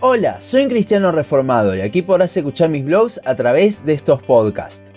Hola, 0.00 0.40
soy 0.40 0.64
un 0.64 0.68
cristiano 0.68 1.12
reformado 1.12 1.74
y 1.74 1.80
aquí 1.80 2.02
podrás 2.02 2.36
escuchar 2.36 2.68
mis 2.68 2.84
blogs 2.84 3.20
a 3.24 3.34
través 3.34 3.84
de 3.86 3.94
estos 3.94 4.22
podcasts. 4.22 4.94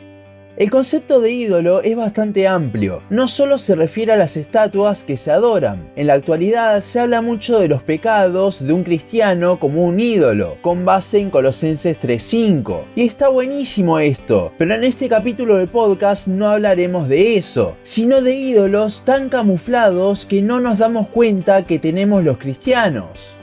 El 0.58 0.72
concepto 0.72 1.22
de 1.22 1.32
ídolo 1.32 1.84
es 1.84 1.96
bastante 1.96 2.48
amplio, 2.48 3.04
no 3.12 3.28
solo 3.28 3.60
se 3.60 3.76
refiere 3.76 4.14
a 4.14 4.18
las 4.18 4.38
estatuas 4.38 5.04
que 5.04 5.16
se 5.16 5.32
adoran. 5.32 5.92
En 5.96 6.08
la 6.08 6.16
actualidad 6.16 6.82
se 6.82 7.00
habla 7.00 7.22
mucho 7.22 7.60
de 7.60 7.68
los 7.68 7.84
pecados 7.84 8.66
de 8.66 8.74
un 8.74 8.84
cristiano 8.84 9.60
como 9.60 9.84
un 9.84 10.00
ídolo, 10.00 10.56
con 10.62 10.84
base 10.84 11.20
en 11.20 11.30
Colosenses 11.30 12.00
3.5. 12.00 12.86
Y 12.96 13.04
está 13.04 13.28
buenísimo 13.28 14.00
esto, 14.00 14.52
pero 14.58 14.74
en 14.74 14.84
este 14.84 15.08
capítulo 15.08 15.58
del 15.58 15.68
podcast 15.68 16.26
no 16.26 16.50
hablaremos 16.50 17.08
de 17.08 17.38
eso, 17.38 17.78
sino 17.84 18.22
de 18.24 18.34
ídolos 18.34 19.04
tan 19.06 19.30
camuflados 19.30 20.26
que 20.26 20.42
no 20.42 20.60
nos 20.60 20.80
damos 20.80 21.08
cuenta 21.10 21.68
que 21.68 21.78
tenemos 21.78 22.24
los 22.24 22.40
cristianos. 22.40 23.37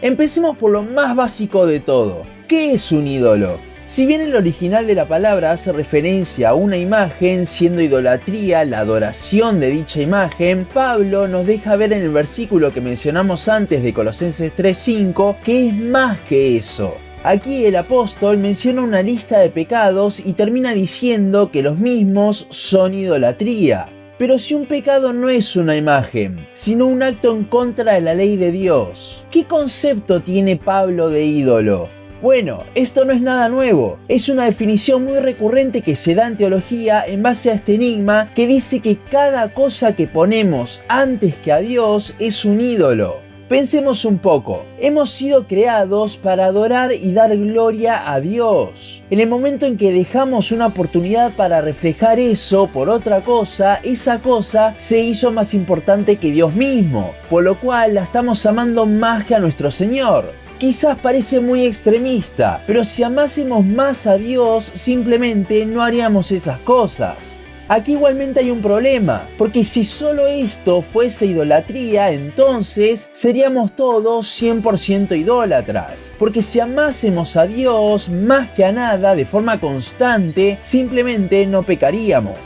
Empecemos 0.00 0.56
por 0.56 0.70
lo 0.70 0.84
más 0.84 1.16
básico 1.16 1.66
de 1.66 1.80
todo. 1.80 2.22
¿Qué 2.46 2.72
es 2.72 2.92
un 2.92 3.08
ídolo? 3.08 3.58
Si 3.88 4.06
bien 4.06 4.20
el 4.20 4.36
original 4.36 4.86
de 4.86 4.94
la 4.94 5.06
palabra 5.06 5.50
hace 5.50 5.72
referencia 5.72 6.50
a 6.50 6.54
una 6.54 6.76
imagen, 6.76 7.46
siendo 7.46 7.82
idolatría 7.82 8.64
la 8.64 8.78
adoración 8.78 9.58
de 9.58 9.70
dicha 9.70 10.00
imagen, 10.00 10.68
Pablo 10.72 11.26
nos 11.26 11.46
deja 11.46 11.74
ver 11.74 11.92
en 11.92 12.02
el 12.02 12.10
versículo 12.10 12.72
que 12.72 12.80
mencionamos 12.80 13.48
antes 13.48 13.82
de 13.82 13.92
Colosenses 13.92 14.52
3.5 14.56 15.36
que 15.40 15.68
es 15.68 15.74
más 15.74 16.20
que 16.28 16.56
eso. 16.56 16.96
Aquí 17.24 17.64
el 17.64 17.74
apóstol 17.74 18.38
menciona 18.38 18.82
una 18.82 19.02
lista 19.02 19.40
de 19.40 19.50
pecados 19.50 20.20
y 20.24 20.34
termina 20.34 20.74
diciendo 20.74 21.50
que 21.50 21.62
los 21.62 21.76
mismos 21.76 22.46
son 22.50 22.94
idolatría. 22.94 23.88
Pero 24.18 24.36
si 24.36 24.54
un 24.54 24.66
pecado 24.66 25.12
no 25.12 25.28
es 25.28 25.54
una 25.54 25.76
imagen, 25.76 26.44
sino 26.52 26.86
un 26.86 27.04
acto 27.04 27.30
en 27.32 27.44
contra 27.44 27.94
de 27.94 28.00
la 28.00 28.14
ley 28.14 28.36
de 28.36 28.50
Dios, 28.50 29.24
¿qué 29.30 29.44
concepto 29.44 30.20
tiene 30.22 30.56
Pablo 30.56 31.08
de 31.08 31.24
ídolo? 31.24 31.88
Bueno, 32.20 32.64
esto 32.74 33.04
no 33.04 33.12
es 33.12 33.22
nada 33.22 33.48
nuevo, 33.48 34.00
es 34.08 34.28
una 34.28 34.46
definición 34.46 35.04
muy 35.04 35.20
recurrente 35.20 35.82
que 35.82 35.94
se 35.94 36.16
da 36.16 36.26
en 36.26 36.36
teología 36.36 37.04
en 37.06 37.22
base 37.22 37.52
a 37.52 37.54
este 37.54 37.76
enigma 37.76 38.32
que 38.34 38.48
dice 38.48 38.80
que 38.80 38.98
cada 39.08 39.54
cosa 39.54 39.94
que 39.94 40.08
ponemos 40.08 40.82
antes 40.88 41.36
que 41.36 41.52
a 41.52 41.58
Dios 41.58 42.16
es 42.18 42.44
un 42.44 42.60
ídolo. 42.60 43.27
Pensemos 43.48 44.04
un 44.04 44.18
poco, 44.18 44.66
hemos 44.78 45.08
sido 45.08 45.46
creados 45.46 46.18
para 46.18 46.44
adorar 46.44 46.92
y 46.92 47.12
dar 47.12 47.34
gloria 47.34 48.12
a 48.12 48.20
Dios. 48.20 49.02
En 49.08 49.20
el 49.20 49.28
momento 49.30 49.64
en 49.64 49.78
que 49.78 49.90
dejamos 49.90 50.52
una 50.52 50.66
oportunidad 50.66 51.32
para 51.32 51.62
reflejar 51.62 52.20
eso 52.20 52.66
por 52.66 52.90
otra 52.90 53.22
cosa, 53.22 53.76
esa 53.76 54.18
cosa 54.18 54.74
se 54.76 54.98
hizo 54.98 55.32
más 55.32 55.54
importante 55.54 56.16
que 56.16 56.30
Dios 56.30 56.52
mismo, 56.52 57.14
por 57.30 57.42
lo 57.42 57.54
cual 57.54 57.94
la 57.94 58.02
estamos 58.02 58.44
amando 58.44 58.84
más 58.84 59.24
que 59.24 59.34
a 59.34 59.40
nuestro 59.40 59.70
Señor. 59.70 60.30
Quizás 60.58 60.98
parece 60.98 61.40
muy 61.40 61.64
extremista, 61.64 62.62
pero 62.66 62.84
si 62.84 63.02
amásemos 63.02 63.64
más 63.64 64.06
a 64.06 64.18
Dios, 64.18 64.70
simplemente 64.74 65.64
no 65.64 65.82
haríamos 65.82 66.32
esas 66.32 66.58
cosas. 66.58 67.38
Aquí 67.70 67.92
igualmente 67.92 68.40
hay 68.40 68.50
un 68.50 68.62
problema, 68.62 69.28
porque 69.36 69.62
si 69.62 69.84
solo 69.84 70.26
esto 70.26 70.80
fuese 70.80 71.26
idolatría, 71.26 72.12
entonces 72.12 73.10
seríamos 73.12 73.76
todos 73.76 74.26
100% 74.40 75.14
idólatras. 75.18 76.10
Porque 76.18 76.42
si 76.42 76.60
amásemos 76.60 77.36
a 77.36 77.46
Dios 77.46 78.08
más 78.08 78.48
que 78.52 78.64
a 78.64 78.72
nada 78.72 79.14
de 79.14 79.26
forma 79.26 79.60
constante, 79.60 80.56
simplemente 80.62 81.44
no 81.44 81.62
pecaríamos. 81.62 82.38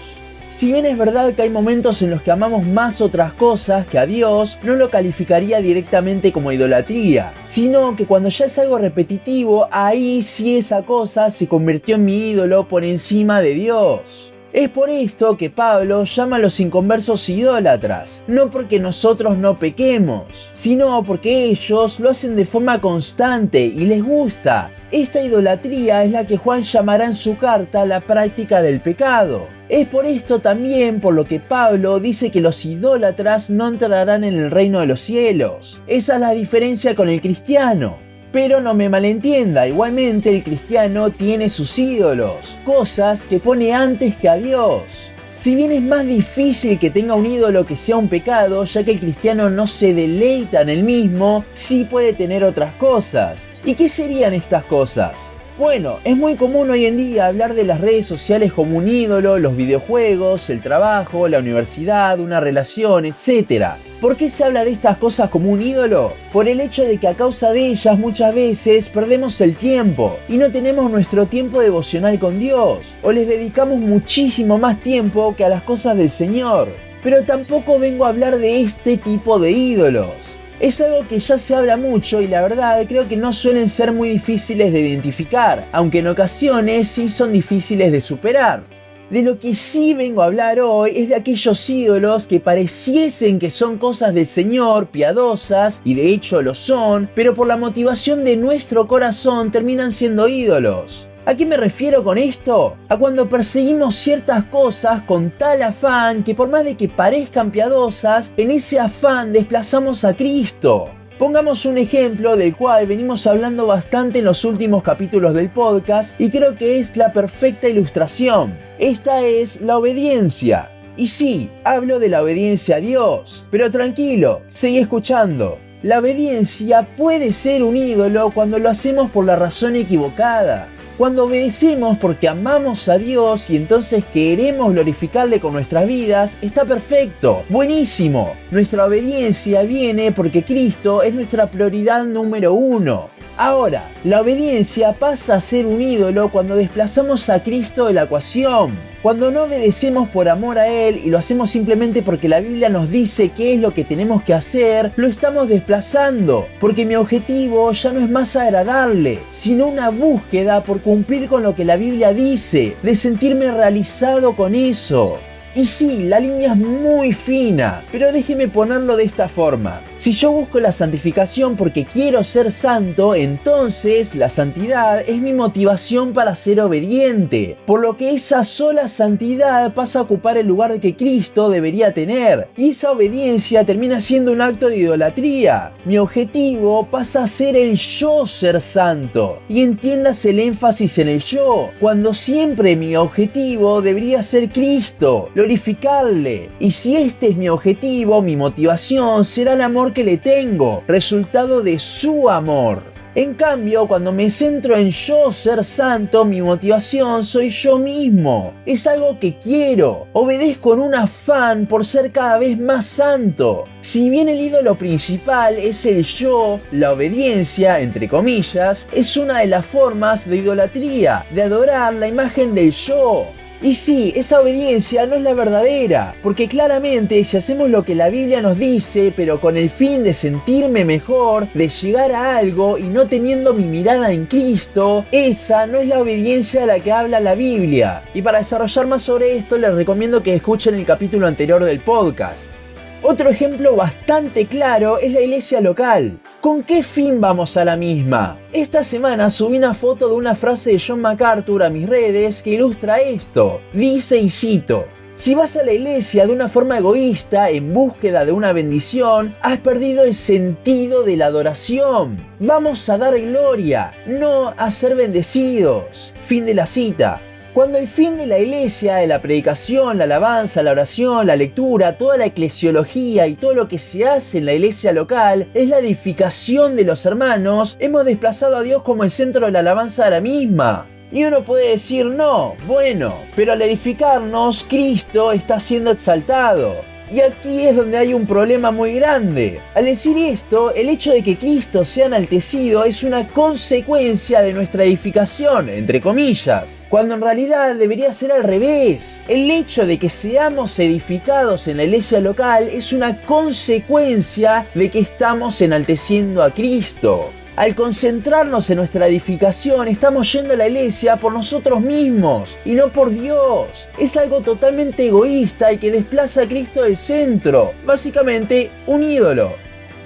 Si 0.51 0.73
bien 0.73 0.87
es 0.87 0.99
verdad 0.99 1.33
que 1.33 1.43
hay 1.43 1.51
momentos 1.51 2.03
en 2.03 2.11
los 2.11 2.21
que 2.21 2.33
amamos 2.33 2.67
más 2.67 3.01
otras 3.01 3.33
cosas 3.33 3.87
que 3.87 4.01
a 4.01 4.07
Dios, 4.07 4.59
no 4.65 4.75
lo 4.75 4.91
calificaría 4.91 5.61
directamente 5.61 6.33
como 6.33 6.51
idolatría, 6.51 7.33
sino 7.47 7.95
que 7.95 8.07
cuando 8.07 8.29
ya 8.29 8.47
es 8.47 8.59
algo 8.59 8.77
repetitivo, 8.77 9.69
ahí 9.71 10.21
sí 10.21 10.57
esa 10.57 10.83
cosa 10.83 11.31
se 11.31 11.47
convirtió 11.47 11.95
en 11.95 12.05
mi 12.05 12.31
ídolo 12.31 12.67
por 12.67 12.83
encima 12.83 13.41
de 13.41 13.55
Dios. 13.55 14.32
Es 14.53 14.69
por 14.69 14.91
esto 14.91 15.39
que 15.39 15.49
Pablo 15.49 16.05
llama 16.05 16.37
a 16.37 16.39
los 16.39 16.61
inconversos 16.61 17.27
idólatras, 17.31 18.21
no 18.27 18.51
porque 18.51 18.79
nosotros 18.79 19.39
no 19.39 19.59
pequemos, 19.59 20.51
sino 20.53 21.03
porque 21.05 21.45
ellos 21.45 21.99
lo 21.99 22.11
hacen 22.11 22.37
de 22.37 22.45
forma 22.45 22.79
constante 22.79 23.65
y 23.65 23.87
les 23.87 24.05
gusta. 24.05 24.71
Esta 24.91 25.23
idolatría 25.23 26.05
es 26.05 26.11
la 26.11 26.27
que 26.27 26.37
Juan 26.37 26.65
llamará 26.65 27.07
en 27.07 27.15
su 27.15 27.39
carta 27.39 27.87
la 27.87 28.01
práctica 28.01 28.61
del 28.61 28.83
pecado. 28.83 29.47
Es 29.71 29.89
por 29.89 30.05
esto 30.05 30.41
también 30.41 31.01
por 31.01 31.15
lo 31.15 31.25
que 31.25 31.41
Pablo 31.41 31.99
dice 31.99 32.31
que 32.31 32.43
los 32.43 32.63
idólatras 32.67 33.49
no 33.49 33.69
entrarán 33.69 34.23
en 34.23 34.35
el 34.35 34.51
reino 34.51 34.81
de 34.81 34.87
los 34.87 35.01
cielos. 35.01 35.81
Esa 35.87 36.17
es 36.17 36.21
la 36.21 36.33
diferencia 36.33 36.95
con 36.95 37.09
el 37.09 37.23
cristiano. 37.23 38.12
Pero 38.33 38.63
no 38.63 38.73
me 38.73 38.89
malentienda, 38.89 39.69
igualmente 39.69 40.31
el 40.31 40.43
cristiano 40.43 41.11
tiene 41.11 41.51
sus 41.51 41.79
ídolos, 41.79 42.57
cosas 42.65 43.25
que 43.25 43.39
pone 43.39 43.75
antes 43.75 44.17
que 44.17 44.29
a 44.31 44.37
Dios. 44.37 45.11
Si 45.35 45.55
bien 45.55 45.71
es 45.73 45.83
más 45.83 46.07
difícil 46.07 46.79
que 46.79 46.89
tenga 46.89 47.15
un 47.15 47.27
ídolo 47.27 47.67
que 47.67 47.77
sea 47.77 47.97
un 47.97 48.09
pecado, 48.09 48.65
ya 48.65 48.85
que 48.85 48.93
el 48.93 49.01
cristiano 49.01 49.51
no 49.51 49.67
se 49.67 49.93
deleita 49.93 50.63
en 50.63 50.71
el 50.71 50.83
mismo, 50.83 51.45
sí 51.53 51.85
puede 51.85 52.15
tener 52.15 52.43
otras 52.43 52.73
cosas. 52.77 53.51
¿Y 53.65 53.75
qué 53.75 53.89
serían 53.89 54.33
estas 54.33 54.65
cosas? 54.65 55.35
Bueno, 55.63 56.01
es 56.03 56.17
muy 56.17 56.35
común 56.35 56.71
hoy 56.71 56.87
en 56.87 56.97
día 56.97 57.29
hablar 57.29 57.55
de 57.55 57.63
las 57.63 57.81
redes 57.81 58.05
sociales 58.05 58.53
como 58.53 58.79
un 58.79 58.89
ídolo, 58.89 59.39
los 59.39 59.57
videojuegos, 59.57 60.51
el 60.51 60.61
trabajo, 60.61 61.29
la 61.29 61.39
universidad, 61.39 62.19
una 62.19 62.41
relación, 62.41 63.05
etc. 63.05 63.75
¿Por 64.01 64.17
qué 64.17 64.29
se 64.29 64.43
habla 64.43 64.65
de 64.65 64.73
estas 64.73 64.97
cosas 64.97 65.31
como 65.31 65.53
un 65.53 65.63
ídolo? 65.63 66.15
Por 66.33 66.49
el 66.49 66.61
hecho 66.61 66.83
de 66.83 66.99
que 66.99 67.07
a 67.07 67.15
causa 67.15 67.53
de 67.53 67.69
ellas 67.69 67.97
muchas 67.97 68.35
veces 68.35 68.89
perdemos 68.89 69.41
el 69.41 69.55
tiempo 69.55 70.17
y 70.29 70.37
no 70.37 70.51
tenemos 70.51 70.91
nuestro 70.91 71.27
tiempo 71.27 71.61
devocional 71.61 72.19
con 72.19 72.41
Dios, 72.41 72.97
o 73.01 73.13
les 73.13 73.29
dedicamos 73.29 73.79
muchísimo 73.79 74.59
más 74.59 74.81
tiempo 74.81 75.33
que 75.37 75.45
a 75.45 75.49
las 75.49 75.63
cosas 75.63 75.97
del 75.97 76.11
Señor. 76.11 76.71
Pero 77.05 77.23
tampoco 77.23 77.79
vengo 77.79 78.05
a 78.05 78.09
hablar 78.09 78.39
de 78.39 78.63
este 78.63 78.97
tipo 78.97 79.39
de 79.39 79.53
ídolos 79.53 80.42
es 80.63 80.81
algo 80.81 81.05
que 81.09 81.19
ya 81.19 81.39
se 81.39 81.57
habla 81.57 81.77
mucho 81.77 82.21
y 82.21 82.29
la 82.29 82.41
verdad 82.41 82.81
creo 82.87 83.09
que 83.09 83.17
no 83.17 83.33
suelen 83.33 83.69
ser 83.69 83.91
muy 83.91 84.09
difíciles 84.09 84.73
de 84.73 84.79
identificar, 84.79 85.67
aunque 85.73 85.99
en 85.99 86.07
ocasiones 86.07 86.87
sí 86.87 87.09
son 87.09 87.33
difíciles 87.33 87.91
de 87.91 88.01
superar. 88.01 88.63
De 89.11 89.23
lo 89.23 89.41
que 89.41 89.57
sí 89.57 89.93
vengo 89.93 90.23
a 90.23 90.27
hablar 90.27 90.61
hoy 90.61 90.93
es 90.95 91.09
de 91.09 91.17
aquellos 91.17 91.69
ídolos 91.69 92.29
que 92.29 92.39
pareciesen 92.39 93.41
que 93.41 93.51
son 93.51 93.77
cosas 93.77 94.15
del 94.15 94.27
Señor, 94.27 94.87
piadosas, 94.87 95.83
y 95.85 95.95
de 95.95 96.07
hecho 96.07 96.41
lo 96.43 96.55
son, 96.55 97.11
pero 97.13 97.35
por 97.35 97.49
la 97.49 97.57
motivación 97.57 98.25
de 98.25 98.37
nuestro 98.37 98.87
corazón 98.87 99.51
terminan 99.51 99.91
siendo 99.91 100.29
ídolos. 100.29 101.09
¿A 101.25 101.37
qué 101.37 101.47
me 101.47 101.57
refiero 101.57 102.03
con 102.03 102.19
esto? 102.19 102.77
A 102.89 102.97
cuando 102.97 103.29
perseguimos 103.29 103.95
ciertas 103.95 104.43
cosas 104.47 105.03
con 105.03 105.31
tal 105.31 105.63
afán 105.63 106.25
que 106.25 106.35
por 106.35 106.49
más 106.49 106.65
de 106.65 106.77
que 106.77 106.89
parezcan 106.89 107.53
piadosas, 107.53 108.35
en 108.37 108.51
ese 108.51 108.81
afán 108.81 109.33
desplazamos 109.33 110.05
a 110.05 110.17
Cristo. 110.17 110.91
Pongamos 111.21 111.65
un 111.65 111.79
ejemplo 111.79 112.37
del 112.37 112.57
cual 112.57 112.89
venimos 112.89 113.29
hablando 113.29 113.69
bastante 113.69 114.19
en 114.19 114.25
los 114.25 114.45
últimos 114.45 114.83
capítulos 114.83 115.33
del 115.33 115.49
podcast 115.49 116.21
y 116.21 116.29
creo 116.29 116.57
que 116.57 116.81
es 116.81 116.97
la 116.97 117.13
perfecta 117.13 117.69
ilustración. 117.69 118.59
Esta 118.81 119.21
es 119.21 119.61
la 119.61 119.79
obediencia. 119.79 120.73
Y 120.97 121.07
sí, 121.07 121.51
hablo 121.63 122.01
de 122.01 122.09
la 122.09 122.23
obediencia 122.23 122.77
a 122.77 122.81
Dios, 122.81 123.45
pero 123.49 123.71
tranquilo, 123.71 124.43
sigue 124.49 124.81
escuchando. 124.81 125.61
La 125.85 126.01
obediencia 126.01 126.83
puede 126.97 127.33
ser 127.33 127.63
un 127.63 127.77
ídolo 127.77 128.33
cuando 128.35 128.59
lo 128.59 128.69
hacemos 128.69 129.09
por 129.13 129.25
la 129.25 129.37
razón 129.37 129.77
equivocada. 129.77 130.67
Cuando 130.99 131.25
obedecemos 131.25 131.97
porque 131.97 132.29
amamos 132.29 132.87
a 132.89 132.99
Dios 132.99 133.49
y 133.49 133.57
entonces 133.57 134.05
queremos 134.13 134.73
glorificarle 134.73 135.41
con 135.41 135.55
nuestras 135.55 135.87
vidas, 135.87 136.39
está 136.43 136.67
perfecto, 136.67 137.45
buenísimo. 137.49 138.35
Nuestra 138.51 138.85
obediencia 138.85 139.63
viene 139.63 140.13
porque 140.13 140.43
Cristo 140.43 141.03
es 141.03 141.15
nuestra 141.15 141.51
prioridad 141.51 142.05
número 142.05 142.53
uno. 142.53 143.09
Ahora, 143.39 143.89
la 144.05 144.21
obediencia 144.21 144.93
pasa 144.93 145.37
a 145.37 145.41
ser 145.41 145.65
un 145.65 145.81
ídolo 145.81 146.29
cuando 146.29 146.57
desplazamos 146.57 147.31
a 147.31 147.43
Cristo 147.43 147.87
de 147.87 147.95
la 147.95 148.03
ecuación. 148.03 148.92
Cuando 149.03 149.33
no 149.33 149.43
obedecemos 149.43 150.09
por 150.09 150.29
amor 150.29 150.61
a 150.61 150.69
Él 150.69 151.01
y 151.05 151.11
lo 151.11 151.19
hacemos 151.19 151.51
simplemente 151.51 152.03
porque 152.03 152.29
la 152.29 152.39
Biblia 152.39 152.69
nos 152.69 152.89
dice 152.89 153.31
qué 153.31 153.55
es 153.55 153.61
lo 153.61 153.75
que 153.75 153.83
tenemos 153.83 154.23
que 154.23 154.33
hacer, 154.33 154.93
lo 154.95 155.09
estamos 155.09 155.49
desplazando. 155.49 156.47
Porque 156.61 156.87
mi 156.87 156.95
objetivo 156.95 157.73
ya 157.73 157.93
no 157.93 157.99
es 157.99 158.09
más 158.09 158.37
agradarle, 158.37 159.19
sino 159.33 159.67
una 159.67 159.91
búsqueda 159.91 160.63
por 160.63 160.81
cumplir 160.83 161.27
con 161.27 161.43
lo 161.43 161.57
que 161.57 161.65
la 161.65 161.75
Biblia 161.75 162.13
dice, 162.13 162.77
de 162.81 162.95
sentirme 162.95 163.51
realizado 163.51 164.37
con 164.37 164.55
eso. 164.55 165.19
Y 165.55 165.67
sí, 165.67 166.05
la 166.05 166.19
línea 166.19 166.53
es 166.53 166.59
muy 166.59 167.13
fina, 167.13 167.83
pero 167.93 168.11
déjeme 168.11 168.49
ponerlo 168.49 168.97
de 168.97 169.05
esta 169.05 169.29
forma. 169.29 169.83
Si 169.99 170.13
yo 170.13 170.33
busco 170.33 170.59
la 170.59 170.73
santificación 170.73 171.57
porque 171.57 171.85
quiero 171.85 172.25
ser 172.25 172.51
santo, 172.51 173.15
entonces 173.15 174.15
la 174.15 174.31
santidad 174.31 175.01
es 175.07 175.21
mi 175.21 175.33
motivación 175.33 176.15
para 176.15 176.35
ser 176.35 176.61
obediente, 176.61 177.57
por 177.67 177.81
lo 177.81 177.97
que 177.97 178.13
esa 178.13 178.45
sola 178.45 178.89
santidad 178.89 179.75
pasa 179.75 179.99
a 179.99 180.03
ocupar 180.03 180.39
el 180.39 180.47
lugar 180.47 180.81
que 180.81 180.97
Cristo 180.97 181.51
debería 181.51 181.93
tener, 181.93 182.49
y 182.57 182.71
esa 182.71 182.91
obediencia 182.91 183.65
termina 183.65 184.01
siendo 184.01 184.33
un 184.33 184.41
acto 184.41 184.69
de 184.69 184.79
idolatría. 184.79 185.73
Mi 185.85 185.99
objetivo 185.99 186.89
pasa 186.91 187.25
a 187.25 187.29
ser 187.29 187.57
el 187.57 187.77
yo 187.77 188.27
ser 188.27 188.61
santo, 188.61 189.39
y 189.49 189.63
entiendas 189.63 190.25
el 190.25 190.41
énfasis 190.41 190.99
en 190.99 191.11
el 191.11 191.23
yo, 191.23 191.71
cuando 191.79 192.15
siempre 192.15 192.75
mi 192.75 192.97
objetivo 192.97 193.83
debería 193.83 194.23
ser 194.23 194.49
Cristo, 194.51 195.29
glorificarle, 195.43 196.51
y 196.61 196.71
si 196.71 196.97
este 196.97 197.31
es 197.31 197.37
mi 197.37 197.49
objetivo, 197.49 198.23
mi 198.23 198.37
motivación 198.37 199.25
será 199.25 199.55
el 199.55 199.61
amor 199.61 199.93
que 199.93 200.05
le 200.05 200.17
tengo, 200.17 200.85
resultado 200.87 201.63
de 201.63 201.81
su 201.81 202.31
amor. 202.31 202.85
En 203.17 203.35
cambio, 203.35 203.89
cuando 203.89 204.13
me 204.13 204.31
centro 204.31 204.77
en 204.77 204.91
yo 204.91 205.33
ser 205.33 205.65
santo, 205.65 206.25
mi 206.25 206.41
motivación 206.41 207.25
soy 207.25 207.51
yo 207.51 207.77
mismo. 207.77 208.55
Es 208.65 208.87
algo 208.87 209.19
que 209.19 209.37
quiero. 209.37 210.07
Obedezco 210.13 210.75
en 210.75 210.81
un 210.81 210.95
afán 210.95 211.67
por 211.67 211.85
ser 211.85 212.13
cada 212.13 212.39
vez 212.39 212.59
más 212.59 212.87
santo. 212.87 213.65
Si 213.81 214.09
bien 214.09 214.29
el 214.29 214.41
ídolo 214.41 214.77
principal 214.77 215.59
es 215.59 215.85
el 215.85 216.05
yo, 216.05 216.61
la 216.71 216.93
obediencia, 216.93 217.81
entre 217.81 218.09
comillas, 218.09 218.89
es 218.93 219.17
una 219.17 219.41
de 219.41 219.49
las 219.49 219.67
formas 219.67 220.27
de 220.27 220.37
idolatría, 220.37 221.27
de 221.35 221.43
adorar 221.43 221.93
la 221.95 222.07
imagen 222.07 222.55
del 222.55 222.71
yo. 222.71 223.27
Y 223.63 223.75
sí, 223.75 224.13
esa 224.17 224.41
obediencia 224.41 225.07
no 225.07 225.15
es 225.15 225.23
la 225.23 225.35
verdadera, 225.35 226.17
porque 226.21 226.49
claramente 226.49 227.23
si 227.23 227.37
hacemos 227.37 227.71
lo 227.71 227.85
que 227.85 227.95
la 227.95 228.09
Biblia 228.09 228.43
nos 228.43 228.59
dice, 228.59 229.13
pero 229.15 229.41
con 229.41 229.57
el 229.57 229.71
fin 229.71 230.03
de 230.03 230.15
sentirme 230.15 230.85
mejor, 230.85 231.47
de 231.55 231.69
llegar 231.69 232.11
a 232.11 232.39
algo 232.39 232.77
y 232.77 232.83
no 232.83 233.07
teniendo 233.07 233.55
mi 233.55 233.63
mirada 233.65 234.11
en 234.11 234.27
Cristo, 234.27 235.05
esa 235.13 235.69
no 235.69 235.79
es 235.79 235.87
la 235.87 236.01
obediencia 236.01 236.63
de 236.63 236.67
la 236.67 236.81
que 236.81 236.91
habla 236.91 237.21
la 237.21 237.37
Biblia. 237.37 238.03
Y 238.15 238.23
para 238.23 238.39
desarrollar 238.39 238.89
más 238.89 239.03
sobre 239.03 239.37
esto, 239.37 239.57
les 239.57 239.73
recomiendo 239.73 240.25
que 240.25 240.35
escuchen 240.35 240.75
el 240.75 240.85
capítulo 240.85 241.29
anterior 241.29 241.63
del 241.63 241.79
podcast. 241.79 242.62
Otro 243.05 243.31
ejemplo 243.31 243.75
bastante 243.75 244.47
claro 244.47 244.99
es 244.99 245.13
la 245.13 245.21
iglesia 245.21 245.61
local. 245.61 246.21
¿Con 246.41 246.63
qué 246.63 246.85
fin 246.85 247.21
vamos 247.21 247.57
a 247.57 247.65
la 247.65 247.77
misma? 247.77 248.39
Esta 248.53 248.85
semana 248.85 249.29
subí 249.29 249.57
una 249.57 249.75
foto 249.75 250.07
de 250.07 250.15
una 250.15 250.37
frase 250.37 250.71
de 250.73 250.83
John 250.85 251.01
MacArthur 251.01 251.65
a 251.65 251.69
mis 251.69 251.89
redes 251.89 252.45
que 252.45 252.51
ilustra 252.51 253.01
esto. 253.01 253.61
Dice 253.73 254.19
y 254.19 254.31
cito, 254.31 254.87
si 255.17 255.35
vas 255.35 255.57
a 255.57 255.65
la 255.65 255.73
iglesia 255.73 256.29
de 256.29 256.33
una 256.33 256.49
forma 256.49 256.79
egoísta 256.79 257.51
en 257.51 257.75
búsqueda 257.75 258.25
de 258.25 258.31
una 258.31 258.53
bendición, 258.53 259.35
has 259.43 259.59
perdido 259.59 260.05
el 260.05 260.15
sentido 260.15 261.03
de 261.03 261.17
la 261.17 261.27
adoración. 261.27 262.25
Vamos 262.39 262.89
a 262.89 262.99
dar 262.99 263.19
gloria, 263.21 263.93
no 264.07 264.55
a 264.57 264.71
ser 264.71 264.95
bendecidos. 264.95 266.15
Fin 266.23 266.47
de 266.47 266.55
la 266.55 266.67
cita. 266.67 267.21
Cuando 267.55 267.77
el 267.77 267.87
fin 267.87 268.17
de 268.17 268.27
la 268.27 268.39
iglesia, 268.39 268.97
de 268.97 269.07
la 269.07 269.21
predicación, 269.21 269.99
la 269.99 270.05
alabanza, 270.05 270.63
la 270.63 270.71
oración, 270.71 271.27
la 271.27 271.37
lectura, 271.37 271.99
toda 271.99 272.17
la 272.17 272.25
eclesiología 272.25 273.27
y 273.27 273.35
todo 273.35 273.53
lo 273.53 273.69
que 273.69 273.77
se 273.77 274.09
hace 274.09 274.39
en 274.39 274.47
la 274.47 274.55
iglesia 274.55 274.91
local 274.95 275.49
es 275.53 275.69
la 275.69 275.81
edificación 275.81 276.77
de 276.77 276.85
los 276.85 277.05
hermanos, 277.05 277.77
hemos 277.79 278.07
desplazado 278.07 278.57
a 278.57 278.63
Dios 278.63 278.83
como 278.83 279.05
el 279.05 279.11
centro 279.11 279.45
de 279.45 279.53
la 279.53 279.59
alabanza 279.59 280.07
de 280.07 280.13
la 280.13 280.21
misma. 280.23 280.87
Y 281.11 281.25
uno 281.25 281.45
puede 281.45 281.69
decir, 281.69 282.07
no, 282.07 282.55
bueno, 282.67 283.17
pero 283.37 283.53
al 283.53 283.61
edificarnos, 283.61 284.65
Cristo 284.67 285.31
está 285.31 285.61
siendo 285.61 285.91
exaltado. 285.91 286.92
Y 287.13 287.21
aquí 287.21 287.67
es 287.67 287.77
donde 287.77 287.99
hay 287.99 288.15
un 288.15 288.25
problema 288.25 288.71
muy 288.71 288.95
grande. 288.95 289.61
Al 289.75 289.85
decir 289.85 290.17
esto, 290.17 290.73
el 290.75 290.89
hecho 290.89 291.13
de 291.13 291.23
que 291.23 291.37
Cristo 291.37 291.85
sea 291.85 292.07
enaltecido 292.07 292.87
es 292.87 293.03
una 293.03 293.27
consecuencia 293.27 294.41
de 294.41 294.55
nuestra 294.55 294.85
edificación, 294.85 295.69
entre 295.69 296.01
comillas, 296.01 296.87
cuando 296.89 297.13
en 297.13 297.21
realidad 297.21 297.77
debería 297.77 298.15
ser 298.15 298.33
al 298.33 298.45
revés. 298.45 299.23
El 299.29 299.51
hecho 299.51 299.85
de 299.85 299.99
que 299.99 300.09
seamos 300.09 300.79
edificados 300.79 301.69
en 301.69 301.77
la 301.77 301.85
iglesia 301.85 302.19
local 302.19 302.71
es 302.73 302.95
una 302.95 303.21
consecuencia 303.21 304.67
de 304.75 304.89
que 304.89 305.01
estamos 305.01 305.61
enalteciendo 305.61 306.43
a 306.43 306.51
Cristo. 306.51 307.31
Al 307.55 307.75
concentrarnos 307.75 308.71
en 308.71 308.79
nuestra 308.79 309.07
edificación, 309.07 309.87
estamos 309.87 310.33
yendo 310.33 310.55
a 310.55 310.57
la 310.57 310.69
iglesia 310.69 311.17
por 311.17 311.35
nosotros 311.35 311.83
mismos 311.83 312.57
y 312.65 312.73
no 312.73 312.89
por 312.89 313.11
Dios. 313.11 313.89
Es 313.99 314.17
algo 314.17 314.41
totalmente 314.41 315.07
egoísta 315.07 315.71
y 315.71 315.77
que 315.77 315.91
desplaza 315.91 316.43
a 316.43 316.47
Cristo 316.47 316.83
del 316.83 316.97
centro. 316.97 317.75
Básicamente, 317.85 318.71
un 318.87 319.03
ídolo. 319.03 319.53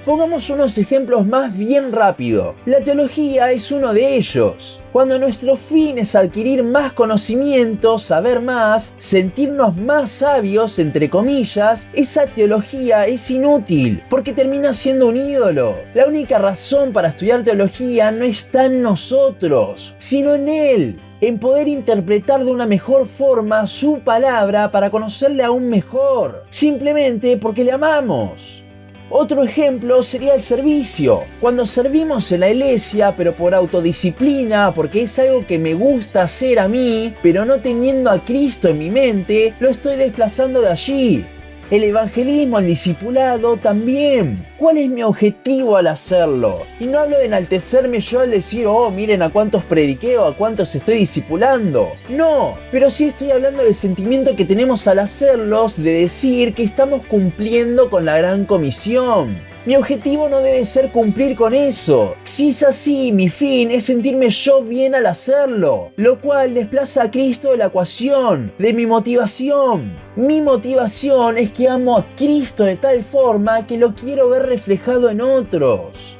Pongamos 0.07 0.51
unos 0.51 0.79
ejemplos 0.79 1.27
más 1.27 1.59
bien 1.59 1.91
rápido. 1.91 2.55
La 2.65 2.79
teología 2.79 3.51
es 3.51 3.73
uno 3.73 3.93
de 3.93 4.15
ellos. 4.15 4.81
Cuando 4.93 5.19
nuestro 5.19 5.57
fin 5.57 5.99
es 5.99 6.15
adquirir 6.15 6.63
más 6.63 6.93
conocimiento, 6.93 7.99
saber 7.99 8.41
más, 8.41 8.95
sentirnos 8.99 9.77
más 9.77 10.11
sabios, 10.11 10.79
entre 10.79 11.11
comillas, 11.11 11.89
esa 11.93 12.27
teología 12.27 13.09
es 13.09 13.29
inútil, 13.33 14.01
porque 14.09 14.33
termina 14.33 14.73
siendo 14.75 15.09
un 15.09 15.17
ídolo. 15.17 15.75
La 15.93 16.07
única 16.07 16.39
razón 16.39 16.93
para 16.93 17.09
estudiar 17.09 17.43
teología 17.43 18.13
no 18.13 18.25
está 18.25 18.67
en 18.67 18.83
nosotros, 18.83 19.97
sino 19.99 20.37
en 20.37 20.49
Él 20.49 21.01
en 21.21 21.41
poder 21.41 21.67
interpretar 21.67 22.45
de 22.45 22.53
una 22.53 22.67
mejor 22.67 23.07
forma 23.07 23.67
su 23.67 24.01
palabra 24.01 24.71
para 24.71 24.91
conocerle 24.91 25.43
aún 25.43 25.69
mejor, 25.69 26.45
simplemente 26.51 27.39
porque 27.39 27.65
le 27.65 27.73
amamos. 27.73 28.66
Otro 29.09 29.45
ejemplo 29.45 30.03
sería 30.03 30.35
el 30.35 30.43
servicio. 30.43 31.23
Cuando 31.41 31.65
servimos 31.65 32.33
en 32.33 32.41
la 32.41 32.51
iglesia, 32.51 33.15
pero 33.17 33.33
por 33.35 33.55
autodisciplina, 33.55 34.73
porque 34.75 35.03
es 35.03 35.19
algo 35.21 35.47
que 35.47 35.59
me 35.59 35.75
gusta 35.75 36.25
hacer 36.25 36.59
a 36.59 36.67
mí, 36.67 37.15
pero 37.23 37.45
no 37.45 37.59
teniendo 37.59 38.11
a 38.11 38.19
Cristo 38.19 38.69
en 38.69 38.79
mi 38.79 38.91
mente, 38.91 39.55
lo 39.61 39.69
estoy 39.69 39.97
desplazando 39.97 40.61
de 40.61 40.71
allí. 40.71 41.25
El 41.69 41.83
evangelismo, 41.83 42.61
el 42.61 42.69
discipulado 42.69 43.57
también. 43.57 44.47
¿Cuál 44.57 44.79
es 44.79 44.89
mi 44.89 45.03
objetivo 45.03 45.77
al 45.77 45.89
hacerlo? 45.89 46.63
Y 46.79 46.85
no 46.85 47.01
hablo 47.01 47.19
de 47.19 47.25
enaltecerme 47.25 47.99
yo 47.99 48.21
al 48.21 48.31
decir, 48.31 48.69
oh, 48.69 48.89
miren 48.93 49.21
a 49.21 49.31
cuántos 49.31 49.65
prediqué 49.65 50.17
o 50.17 50.27
a 50.27 50.37
cuántos 50.37 50.73
estoy 50.77 50.99
discipulando. 50.99 51.89
No, 52.09 52.55
pero 52.71 52.89
sí 52.89 53.07
estoy 53.07 53.33
hablando 53.33 53.65
del 53.65 53.75
sentimiento 53.75 54.37
que 54.37 54.45
tenemos 54.45 54.87
al 54.87 55.01
hacerlos, 55.01 55.77
de 55.77 56.03
decir 56.03 56.55
que 56.55 56.63
estamos 56.63 57.05
cumpliendo 57.05 57.91
con 57.91 58.05
la 58.05 58.17
gran 58.17 58.45
comisión. 58.45 59.37
Mi 59.67 59.75
objetivo 59.75 60.29
no 60.29 60.39
debe 60.39 60.65
ser 60.65 60.93
cumplir 60.93 61.35
con 61.35 61.53
eso. 61.53 62.15
Si 62.23 62.51
es 62.51 62.63
así, 62.63 63.11
mi 63.11 63.29
fin 63.29 63.73
es 63.73 63.87
sentirme 63.87 64.31
yo 64.31 64.63
bien 64.63 64.95
al 64.95 65.07
hacerlo, 65.07 65.91
lo 65.97 66.21
cual 66.21 66.55
desplaza 66.55 67.03
a 67.03 67.11
Cristo 67.11 67.51
de 67.51 67.57
la 67.57 67.67
ecuación, 67.67 68.53
de 68.61 68.73
mi 68.73 68.87
motivación. 68.87 69.97
Mi 70.15 70.41
motivación 70.41 71.37
es 71.37 71.51
que 71.51 71.69
amo 71.69 71.99
a 71.99 72.07
Cristo 72.15 72.63
de 72.63 72.77
tal 72.77 73.03
forma 73.03 73.67
que 73.67 73.77
lo 73.77 73.93
quiero 73.93 74.29
ver 74.29 74.47
reflejado 74.47 75.11
en 75.11 75.21
otros 75.21 76.17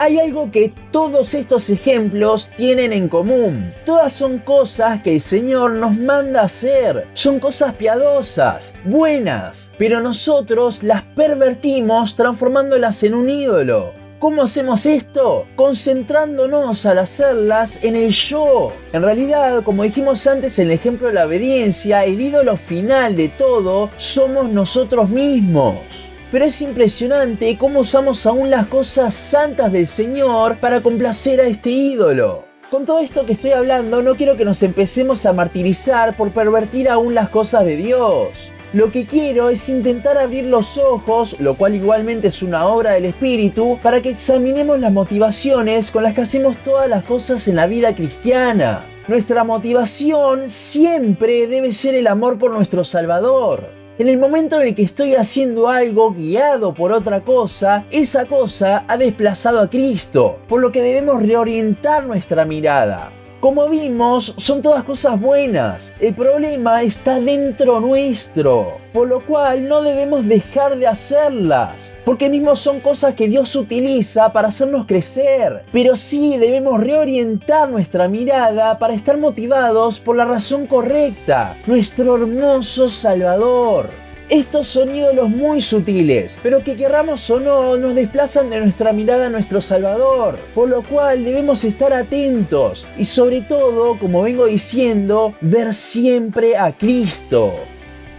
hay 0.00 0.18
algo 0.18 0.50
que 0.50 0.72
todos 0.90 1.34
estos 1.34 1.68
ejemplos 1.68 2.50
tienen 2.56 2.94
en 2.94 3.06
común. 3.06 3.74
Todas 3.84 4.14
son 4.14 4.38
cosas 4.38 5.02
que 5.02 5.16
el 5.16 5.20
Señor 5.20 5.72
nos 5.72 5.94
manda 5.94 6.40
hacer. 6.40 7.06
Son 7.12 7.38
cosas 7.38 7.74
piadosas, 7.74 8.72
buenas, 8.86 9.70
pero 9.76 10.00
nosotros 10.00 10.82
las 10.82 11.02
pervertimos 11.02 12.16
transformándolas 12.16 13.02
en 13.02 13.12
un 13.12 13.28
ídolo. 13.28 13.92
¿Cómo 14.18 14.42
hacemos 14.42 14.86
esto? 14.86 15.46
Concentrándonos 15.54 16.86
al 16.86 16.98
hacerlas 16.98 17.78
en 17.84 17.94
el 17.94 18.10
yo. 18.10 18.72
En 18.94 19.02
realidad, 19.02 19.62
como 19.62 19.82
dijimos 19.82 20.26
antes 20.26 20.58
en 20.58 20.68
el 20.68 20.72
ejemplo 20.72 21.08
de 21.08 21.14
la 21.14 21.26
obediencia, 21.26 22.06
el 22.06 22.18
ídolo 22.18 22.56
final 22.56 23.16
de 23.16 23.28
todo 23.28 23.90
somos 23.98 24.48
nosotros 24.48 25.10
mismos. 25.10 26.09
Pero 26.32 26.44
es 26.44 26.62
impresionante 26.62 27.56
cómo 27.58 27.80
usamos 27.80 28.24
aún 28.24 28.50
las 28.50 28.66
cosas 28.66 29.14
santas 29.14 29.72
del 29.72 29.88
Señor 29.88 30.58
para 30.58 30.80
complacer 30.80 31.40
a 31.40 31.46
este 31.46 31.70
ídolo. 31.70 32.44
Con 32.70 32.86
todo 32.86 33.00
esto 33.00 33.26
que 33.26 33.32
estoy 33.32 33.50
hablando, 33.50 34.00
no 34.00 34.14
quiero 34.14 34.36
que 34.36 34.44
nos 34.44 34.62
empecemos 34.62 35.26
a 35.26 35.32
martirizar 35.32 36.16
por 36.16 36.30
pervertir 36.30 36.88
aún 36.88 37.16
las 37.16 37.30
cosas 37.30 37.64
de 37.64 37.74
Dios. 37.74 38.52
Lo 38.72 38.92
que 38.92 39.06
quiero 39.06 39.50
es 39.50 39.68
intentar 39.68 40.16
abrir 40.16 40.44
los 40.44 40.78
ojos, 40.78 41.34
lo 41.40 41.56
cual 41.56 41.74
igualmente 41.74 42.28
es 42.28 42.44
una 42.44 42.66
obra 42.66 42.92
del 42.92 43.06
Espíritu, 43.06 43.80
para 43.82 44.00
que 44.00 44.10
examinemos 44.10 44.78
las 44.78 44.92
motivaciones 44.92 45.90
con 45.90 46.04
las 46.04 46.14
que 46.14 46.20
hacemos 46.20 46.54
todas 46.64 46.88
las 46.88 47.02
cosas 47.02 47.48
en 47.48 47.56
la 47.56 47.66
vida 47.66 47.92
cristiana. 47.96 48.82
Nuestra 49.08 49.42
motivación 49.42 50.48
siempre 50.48 51.48
debe 51.48 51.72
ser 51.72 51.96
el 51.96 52.06
amor 52.06 52.38
por 52.38 52.52
nuestro 52.52 52.84
Salvador. 52.84 53.79
En 54.00 54.08
el 54.08 54.16
momento 54.16 54.58
en 54.58 54.68
el 54.68 54.74
que 54.74 54.82
estoy 54.82 55.14
haciendo 55.14 55.68
algo 55.68 56.14
guiado 56.14 56.72
por 56.72 56.90
otra 56.90 57.20
cosa, 57.20 57.84
esa 57.90 58.24
cosa 58.24 58.86
ha 58.88 58.96
desplazado 58.96 59.60
a 59.60 59.68
Cristo, 59.68 60.38
por 60.48 60.62
lo 60.62 60.72
que 60.72 60.80
debemos 60.80 61.22
reorientar 61.22 62.06
nuestra 62.06 62.46
mirada. 62.46 63.12
Como 63.40 63.70
vimos, 63.70 64.34
son 64.36 64.60
todas 64.60 64.84
cosas 64.84 65.18
buenas. 65.18 65.94
El 65.98 66.14
problema 66.14 66.82
está 66.82 67.18
dentro 67.20 67.80
nuestro, 67.80 68.76
por 68.92 69.08
lo 69.08 69.24
cual 69.24 69.66
no 69.66 69.80
debemos 69.80 70.28
dejar 70.28 70.76
de 70.76 70.86
hacerlas, 70.86 71.94
porque 72.04 72.28
mismo 72.28 72.54
son 72.54 72.80
cosas 72.80 73.14
que 73.14 73.28
Dios 73.28 73.56
utiliza 73.56 74.30
para 74.34 74.48
hacernos 74.48 74.84
crecer. 74.86 75.64
Pero 75.72 75.96
sí 75.96 76.36
debemos 76.36 76.80
reorientar 76.80 77.70
nuestra 77.70 78.08
mirada 78.08 78.78
para 78.78 78.92
estar 78.92 79.16
motivados 79.16 80.00
por 80.00 80.16
la 80.16 80.26
razón 80.26 80.66
correcta, 80.66 81.56
nuestro 81.66 82.16
hermoso 82.16 82.90
Salvador. 82.90 83.88
Estos 84.30 84.68
son 84.68 84.94
ídolos 84.94 85.28
muy 85.28 85.60
sutiles, 85.60 86.38
pero 86.40 86.62
que 86.62 86.76
querramos 86.76 87.28
o 87.30 87.40
no, 87.40 87.76
nos 87.76 87.96
desplazan 87.96 88.48
de 88.48 88.60
nuestra 88.60 88.92
mirada 88.92 89.26
a 89.26 89.28
nuestro 89.28 89.60
Salvador, 89.60 90.38
por 90.54 90.68
lo 90.68 90.82
cual 90.82 91.24
debemos 91.24 91.64
estar 91.64 91.92
atentos 91.92 92.86
y 92.96 93.06
sobre 93.06 93.40
todo, 93.40 93.98
como 93.98 94.22
vengo 94.22 94.46
diciendo, 94.46 95.34
ver 95.40 95.74
siempre 95.74 96.56
a 96.56 96.70
Cristo. 96.70 97.56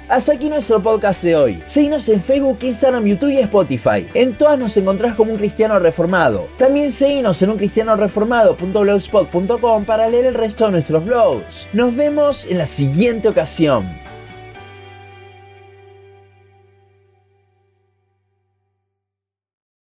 Hasta 0.09 0.33
aquí 0.33 0.49
nuestro 0.49 0.83
podcast 0.83 1.23
de 1.23 1.37
hoy. 1.37 1.63
Seguinos 1.65 2.09
en 2.09 2.21
Facebook, 2.21 2.57
Instagram, 2.61 3.05
YouTube 3.05 3.29
y 3.29 3.37
Spotify. 3.37 4.05
En 4.13 4.33
todas 4.33 4.59
nos 4.59 4.75
encontrás 4.75 5.15
como 5.15 5.31
un 5.31 5.37
cristiano 5.37 5.79
reformado. 5.79 6.49
También 6.57 6.91
seguinos 6.91 7.41
en 7.41 7.51
uncristianoreformado.blogspot.com 7.51 9.85
para 9.85 10.09
leer 10.09 10.25
el 10.25 10.33
resto 10.33 10.65
de 10.65 10.71
nuestros 10.71 11.05
blogs. 11.05 11.69
Nos 11.71 11.95
vemos 11.95 12.45
en 12.47 12.57
la 12.57 12.65
siguiente 12.65 13.29
ocasión. 13.29 14.00